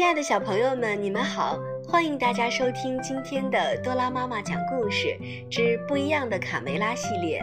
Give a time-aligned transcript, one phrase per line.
[0.00, 1.58] 亲爱的小朋友们，你们好！
[1.86, 5.14] 欢迎大家收听今天的多拉妈妈讲故事
[5.50, 7.38] 之不一样的卡梅拉系列。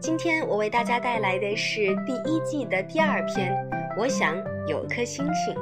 [0.00, 3.52] 今天我为大家带来的是第一季的第二篇。
[3.98, 4.36] 我想
[4.68, 5.52] 有颗星星。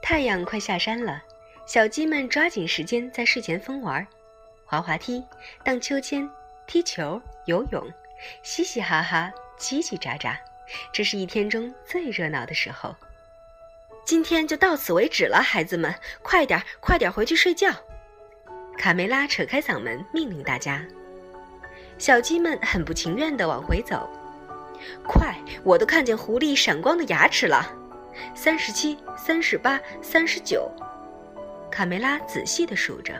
[0.00, 1.22] 太阳快下山了。
[1.66, 4.06] 小鸡们抓紧时间在睡前疯玩，
[4.64, 5.20] 滑滑梯、
[5.64, 6.30] 荡秋千、
[6.64, 7.92] 踢球、游泳，
[8.44, 10.36] 嘻嘻哈哈，叽叽喳喳，
[10.92, 12.94] 这是一天中最热闹的时候。
[14.04, 17.68] 今天就到此为止了，孩子们，快点，快点回去睡觉。
[18.78, 20.86] 卡梅拉扯开嗓门命令大家。
[21.98, 24.08] 小鸡们很不情愿地往回走。
[25.04, 27.68] 快，我都看见狐狸闪光的牙齿了。
[28.36, 30.70] 三十七，三十八，三十九。
[31.76, 33.12] 卡梅拉仔细地数着，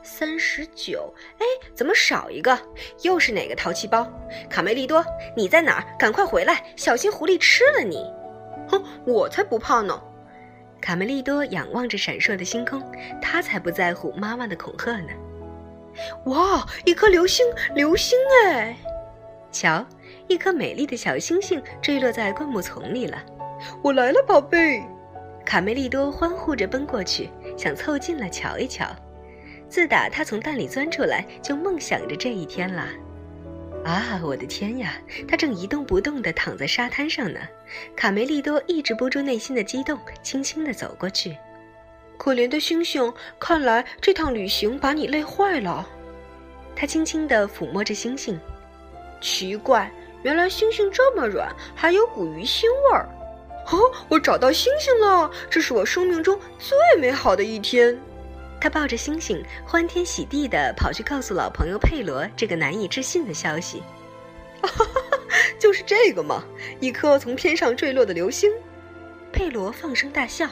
[0.00, 1.12] 三十九。
[1.40, 1.44] 哎，
[1.74, 2.56] 怎么少一个？
[3.02, 4.08] 又是哪个淘气包？
[4.48, 5.04] 卡梅利多，
[5.36, 5.84] 你在哪儿？
[5.98, 8.08] 赶快回来，小心狐狸吃了你！
[8.68, 10.00] 哼，我才不怕呢！
[10.80, 12.80] 卡梅利多仰望着闪烁的星空，
[13.20, 15.08] 他才不在乎妈妈的恐吓呢。
[16.26, 17.44] 哇，一颗流星，
[17.74, 18.76] 流星哎！
[19.50, 19.84] 瞧，
[20.28, 23.20] 一颗美丽的小星星坠落在灌木丛里了。
[23.82, 24.80] 我来了，宝贝！
[25.44, 28.86] 卡梅利多欢呼着奔过去，想凑近了瞧一瞧。
[29.68, 32.86] 自打他从蛋里钻出来，就梦想着这一天了。
[33.84, 34.94] 啊，我的天呀！
[35.28, 37.40] 他正一动不动地躺在沙滩上呢。
[37.94, 41.36] 卡梅利多抑制不住内心的激动，轻轻地走过去。
[42.16, 45.88] 可怜的星星，看来这趟旅行把你累坏了。
[46.74, 48.38] 他轻轻地抚摸着星星。
[49.20, 49.90] 奇怪，
[50.22, 53.08] 原来星星这么软，还有股鱼腥味儿。
[53.70, 55.30] 哦，我找到星星了！
[55.50, 57.98] 这是我生命中最美好的一天。
[58.60, 63.82] 他抱着星星，欢天喜地地跑去告诉老朋友佩罗这个难以置信的消息。
[64.62, 64.86] 哈哈，
[65.58, 66.42] 就是这个嘛，
[66.80, 68.50] 一颗从天上坠落的流星。
[69.32, 70.48] 佩罗放声大笑。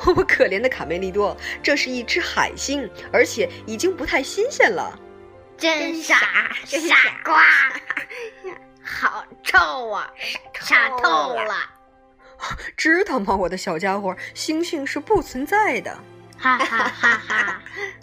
[0.14, 4.96] 我可怜的卡梅利多，这是一只海星，而且已经不太新鲜了。
[5.56, 6.16] 真傻，
[6.64, 7.42] 傻瓜！
[8.84, 10.12] 好臭啊，
[10.60, 11.77] 傻透了！
[12.76, 14.16] 知道吗，我的小家伙？
[14.34, 15.98] 星星是不存在的。
[16.38, 17.62] 哈哈哈哈！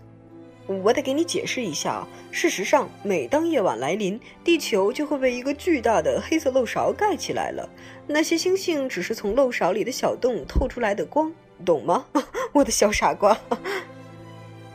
[0.68, 2.06] 我得给你解释一下。
[2.32, 7.70] 事实上，每当夜晚来临，地球就会被一个巨大的黑色漏勺盖起来了。
[8.08, 11.32] 那些星星只是从漏勺里的小洞透出来的光，
[11.64, 12.06] 懂吗？
[12.52, 13.38] 我的小傻瓜。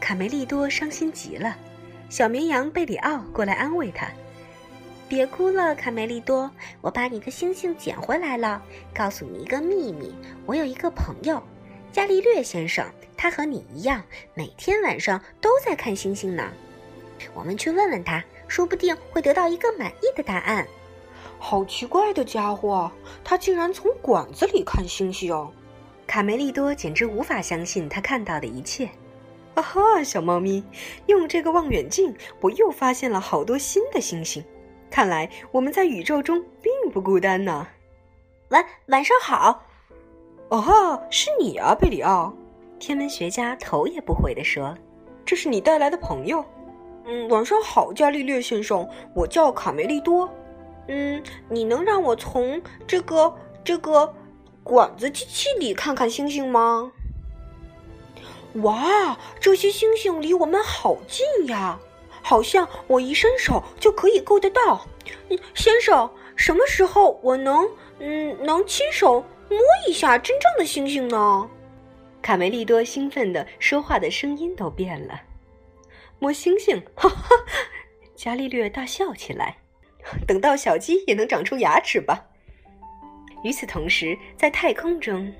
[0.00, 1.56] 卡梅利多伤心极了。
[2.08, 4.08] 小绵羊贝里奥过来安慰他。
[5.10, 6.48] 别哭了，卡梅利多，
[6.80, 8.62] 我把你的星星捡回来了。
[8.94, 10.14] 告诉你一个秘密，
[10.46, 11.42] 我有一个朋友，
[11.90, 14.00] 伽利略先生，他和你一样，
[14.34, 16.48] 每天晚上都在看星星呢。
[17.34, 20.64] 我们去问问他，说不定会得到一个满意的答案。
[21.40, 22.88] 好奇怪的家伙，
[23.24, 25.34] 他竟然从管子里看星星！
[26.06, 28.88] 卡梅利多简直无法相信他看到的一切。
[29.54, 30.62] 啊哈，小猫咪，
[31.06, 34.44] 用这个望远镜，我又发现了好多新的星星。
[34.90, 37.66] 看来我们在宇宙中并不孤单呢。
[38.48, 39.62] 晚晚上好。
[40.48, 42.34] 哦，是你啊，贝里奥。
[42.80, 44.76] 天文学家头也不回地说
[45.24, 46.44] ：“这是你带来的朋友。”
[47.06, 50.28] 嗯，晚上好，伽利略先生，我叫卡梅利多。
[50.88, 53.32] 嗯，你能让我从这个
[53.62, 54.12] 这个
[54.64, 56.90] 管子机器里看看星星吗？
[58.54, 61.78] 哇，这些星星离我们好近呀！
[62.22, 64.86] 好像我一伸手就可以够得到，
[65.54, 67.68] 先生，什么时候我能
[67.98, 69.58] 嗯能亲手摸
[69.88, 71.48] 一下真正的星星呢？
[72.22, 75.20] 卡梅利多兴奋的说话的声音都变了。
[76.18, 77.34] 摸星星，哈哈！
[78.14, 79.56] 伽利略大笑起来。
[80.26, 82.26] 等到小鸡也能长出牙齿吧。
[83.42, 85.32] 与此同时，在太空中，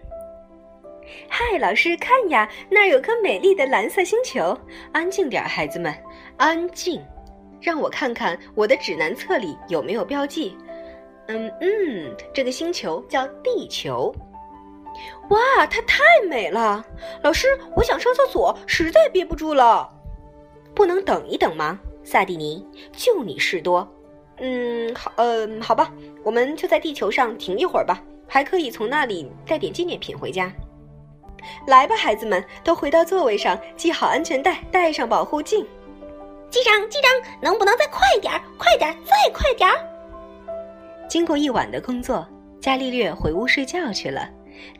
[1.29, 4.59] 嗨，老师，看呀，那儿有颗美丽的蓝色星球。
[4.93, 5.95] 安静点，孩子们，
[6.41, 7.01] 安静。
[7.61, 10.57] 让我看看我的指南册里有没有标记。
[11.27, 14.11] 嗯嗯，这个星球叫地球。
[15.29, 16.83] 哇，它太美了！
[17.23, 17.47] 老师，
[17.77, 19.87] 我想上厕所，实在憋不住了。
[20.75, 21.79] 不能等一等吗？
[22.03, 23.87] 萨蒂尼，就你事多。
[24.39, 25.93] 嗯，好，嗯，好吧，
[26.25, 30.51] 我们就在地球上停一会儿吧，还可以从那里带点纪念品回家。
[31.67, 35.67] 来吧，孩子们，都回到座位上，系好安全带，戴上保护镜。
[36.51, 38.43] 机长，机长，能不能再快点儿？
[38.59, 41.07] 快点儿，再快点儿！
[41.09, 42.27] 经过一晚的工作，
[42.61, 44.29] 伽利略回屋睡觉去了。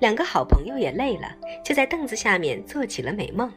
[0.01, 1.33] 两个好朋友也累了，
[1.65, 3.51] 就在凳子下面做起了美梦。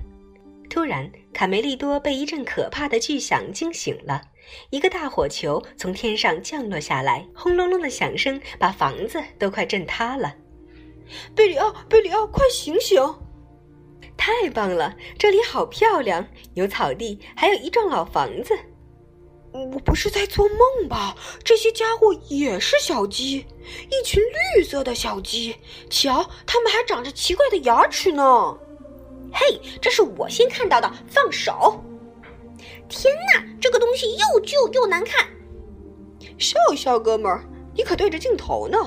[0.69, 4.21] 突然，卡梅利多被一阵可怕的巨响惊醒了。
[4.69, 10.35] 一个大火球从天上降落下来，轰隆隆的响声把房子都快震塌了。
[11.35, 13.01] 贝里奥，贝里奥，快醒醒！
[14.17, 18.57] 太棒了，这里好漂亮，有草地，还有一幢老房子。
[19.51, 21.15] 我不是在做梦吧？
[21.43, 23.45] 这些家伙也是小鸡，
[23.91, 24.19] 一群
[24.55, 25.55] 绿色的小鸡。
[25.91, 28.57] 瞧，它们还长着奇怪的牙齿呢。
[29.31, 31.79] 嘿，这是我先看到的，放手！
[32.89, 35.27] 天哪，这个东西又旧又难看。
[36.39, 37.43] 笑笑，哥们儿，
[37.75, 38.77] 你可对着镜头呢。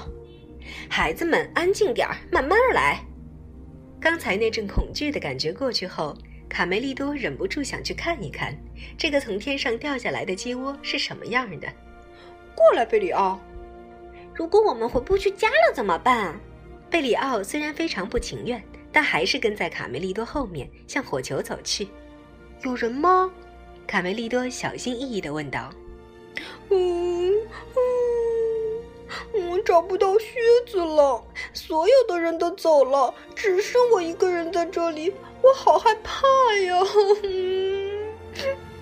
[0.88, 3.05] 孩子们，安静点儿，慢慢来。
[4.06, 6.16] 刚才那阵恐惧的感觉过去后，
[6.48, 8.56] 卡梅利多忍不住想去看一看，
[8.96, 11.66] 这个从天上掉下来的鸡窝是什么样的。
[12.54, 13.40] 过来，贝里奥。
[14.32, 16.38] 如果我们回不去家了怎么办？
[16.88, 18.62] 贝里奥虽然非常不情愿，
[18.92, 21.88] 但还是跟在卡梅利多后面向火球走去。
[22.62, 23.28] 有人吗？
[23.88, 25.68] 卡梅利多小心翼翼地问道
[26.70, 28.15] ：“嗯嗯，我
[29.66, 31.20] 找不到靴子了，
[31.52, 36.24] 所有的人都走了，只剩我一个人在这里，我好害怕
[36.54, 36.80] 呀！”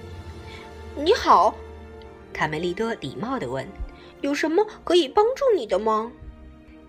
[0.95, 1.55] 你好，
[2.35, 3.67] 卡梅利多礼貌地问
[4.21, 6.13] ：“有什么可以帮助你的吗？”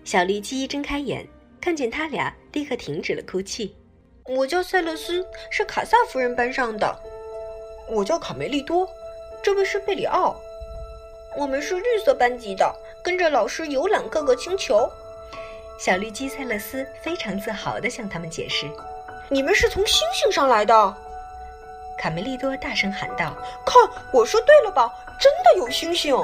[0.04, 1.26] 小绿鸡睁开眼，
[1.58, 3.74] 看见他俩，立刻停止了哭泣。
[4.28, 7.02] “我叫塞勒斯，是卡萨夫人班上的。”
[7.88, 8.86] 我叫卡梅利多，
[9.42, 10.36] 这位是贝里奥，
[11.34, 12.74] 我们是绿色班级的，
[13.06, 14.90] 跟着老师游览各个星球。
[15.78, 18.68] 小绿鸡塞勒斯非常自豪地向他们解释
[19.30, 20.94] ：“你们是从星星上来的。”
[21.96, 23.32] 卡梅利多大声喊道
[23.64, 23.80] ：“看，
[24.12, 24.92] 我说对了吧？
[25.20, 26.16] 真的有星星！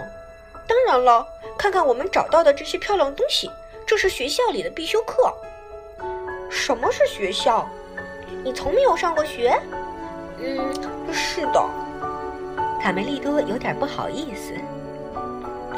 [0.66, 1.24] 当然了，
[1.56, 3.48] 看看我们找到的这些漂亮东西，
[3.86, 5.32] 这是学校里的必修课。
[6.50, 7.64] 什么是学校？
[8.42, 9.56] 你从没有上过学？”
[10.42, 11.64] 嗯，是的，
[12.82, 14.52] 卡梅利多有点不好意思。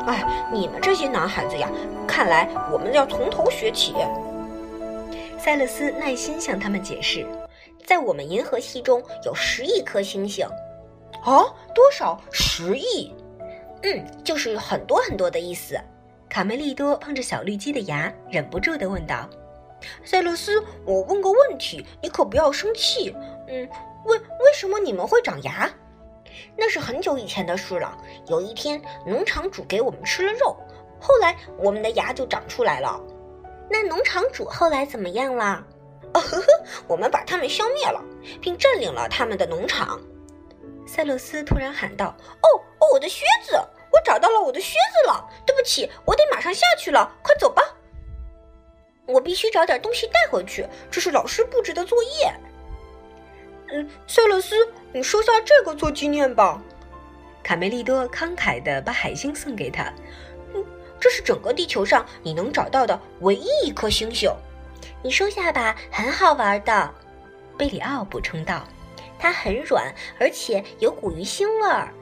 [0.06, 1.70] 哎，你们这些男孩子呀，
[2.06, 3.94] 看来我们要从头学起。
[5.38, 7.26] 塞勒斯耐心向他们解释，
[7.84, 10.46] 在我们银河系中有十亿颗星星。
[11.22, 12.20] 啊，多少？
[12.30, 13.12] 十亿？
[13.82, 15.78] 嗯，就是很多很多的意思。
[16.28, 19.28] 卡梅利多碰着小绿鸡的牙，忍不住地问道
[20.04, 23.14] ：“塞勒斯，我问个问题，你可不要生气。
[23.48, 23.68] 嗯。”
[24.04, 25.66] 为为什么你们会长牙？
[26.56, 27.96] 那是很久以前的事了。
[28.26, 30.56] 有一天，农场主给我们吃了肉，
[31.00, 33.00] 后来我们的牙就长出来了。
[33.70, 35.64] 那农场主后来怎么样了？
[36.12, 36.46] 哦 呵呵，
[36.86, 38.00] 我们把他们消灭了，
[38.40, 40.00] 并占领了他们的农场。
[40.86, 42.46] 塞勒斯突然喊道：“哦
[42.78, 43.56] 哦，我的靴子！
[43.90, 45.28] 我找到了我的靴子了！
[45.46, 47.62] 对不起，我得马上下去了，快走吧。
[49.06, 52.32] 我必须找点东西带回去，这是老师布置的作业。”
[54.06, 54.54] 塞勒斯，
[54.92, 56.60] 你收下这个做纪念吧。
[57.42, 59.92] 卡梅利多慷慨地把海星送给他。
[60.54, 60.64] 嗯，
[60.98, 64.30] 这是整个地球上你能找到的唯一一颗星星。
[65.02, 66.94] 你收下吧，很好玩的。
[67.58, 68.66] 贝里奥补充道
[69.18, 71.92] ：“它很软，而且有股鱼腥味儿。”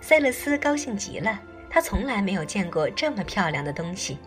[0.00, 1.38] 塞勒斯高兴极了，
[1.70, 4.18] 他从来没有见过这么漂亮的东西。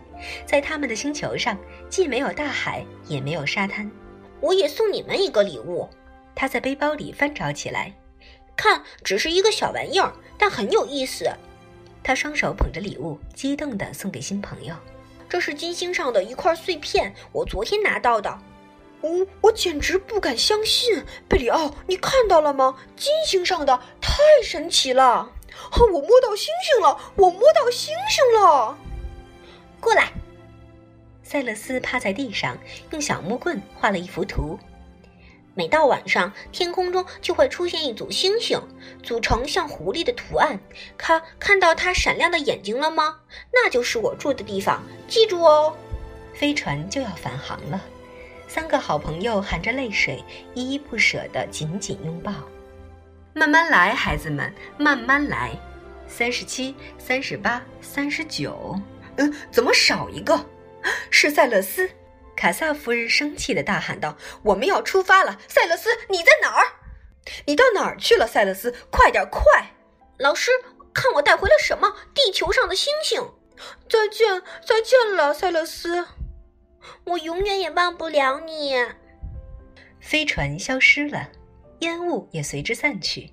[0.44, 1.56] 在他们的星球上，
[1.88, 3.90] 既没有大海，也没有沙滩。
[4.40, 5.88] 我也送你们一个礼物。
[6.36, 7.92] 他在背包里翻找起来，
[8.54, 11.28] 看，只是一个小玩意儿，但很有意思。
[12.04, 14.76] 他双手捧着礼物，激动地送给新朋友。
[15.28, 18.30] 这是金星上的一块碎片，我昨天拿到的。
[19.00, 22.76] 哦，我简直不敢相信，贝里奥，你看到了吗？
[22.96, 25.32] 金星上的，太神奇了！
[25.92, 28.78] 我摸到星星了，我摸到星星了。
[29.80, 30.12] 过来。
[31.22, 32.56] 塞勒斯趴在地上，
[32.90, 34.58] 用小木棍画了一幅图。
[35.56, 38.60] 每到晚上，天空中就会出现一组星星，
[39.02, 40.60] 组成像狐狸的图案。
[40.98, 43.16] 看，看到它闪亮的眼睛了吗？
[43.50, 45.74] 那就是我住的地方，记住哦。
[46.34, 47.80] 飞船就要返航了，
[48.46, 50.22] 三个好朋友含着泪水，
[50.52, 52.30] 依依不舍地紧紧拥抱。
[53.32, 55.58] 慢慢来，孩子们，慢慢来。
[56.06, 58.78] 三十七、三十八、三十九，
[59.16, 60.38] 嗯，怎么少一个？
[61.10, 61.88] 是塞勒斯。
[62.36, 66.64] 卡萨夫人生气的大喊道：“我们要出发了，塞勒斯，你在哪儿？
[67.46, 68.72] 你到哪儿去了，塞勒斯？
[68.90, 69.42] 快点，快！
[70.18, 70.50] 老师，
[70.92, 71.96] 看我带回了什么？
[72.14, 73.20] 地球上的星星。
[73.88, 76.06] 再见，再见了，塞勒斯。
[77.04, 78.76] 我永远也忘不了你。”
[79.98, 81.28] 飞船消失了，
[81.80, 83.32] 烟雾也随之散去。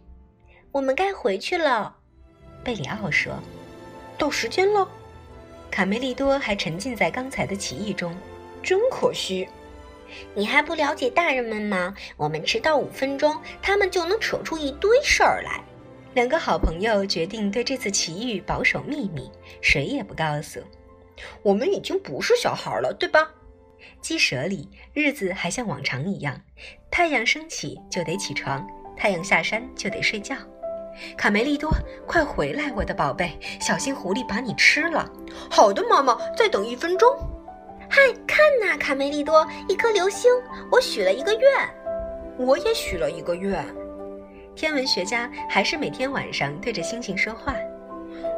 [0.71, 1.95] 我们该回去了，
[2.63, 3.37] 贝里奥说
[4.17, 4.87] ：“到时间了。”
[5.69, 8.15] 卡梅利多还沉浸在刚才的奇异中。
[8.63, 9.47] 真可惜，
[10.33, 11.93] 你还不了解大人们吗？
[12.15, 15.61] 我们迟到五分钟，他们就能扯出一堆事儿来。
[16.13, 19.29] 两个好朋友决定对这次奇遇保守秘密，
[19.61, 20.59] 谁也不告诉。
[21.41, 23.29] 我们已经不是小孩了，对吧？
[23.99, 26.39] 鸡舍里日子还像往常一样，
[26.89, 28.65] 太阳升起就得起床，
[28.95, 30.35] 太阳下山就得睡觉。
[31.17, 31.71] 卡梅利多，
[32.05, 35.11] 快回来，我的宝贝，小心狐狸把你吃了。
[35.49, 37.09] 好的，妈妈，再等一分钟。
[37.95, 40.31] 嗨，看呐，卡梅利多，一颗流星！
[40.71, 41.43] 我许了一个愿，
[42.39, 43.63] 我也许了一个愿。
[44.55, 47.55] 天文学家还是每天晚上对着星星说话。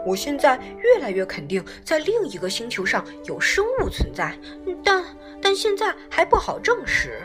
[0.06, 4.38] 我现在越来越肯定，在另一个星球上有生物存在，
[4.84, 5.02] 但
[5.42, 7.22] 但现在还不好证实。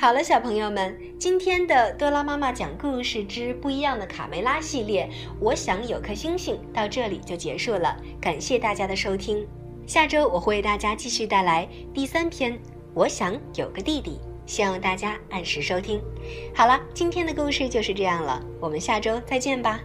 [0.00, 5.06] 好了，小朋友们，今天的多拉妈妈讲故事之不一样的卡梅拉系列，
[5.38, 7.94] 我想有颗星星到这里就结束了。
[8.18, 9.46] 感谢大家的收听，
[9.86, 12.58] 下周我会为大家继续带来第三篇。
[12.94, 16.00] 我想有个弟弟，希望大家按时收听。
[16.54, 19.82] 好了，今天的故事就是这样了，我们下周再见吧。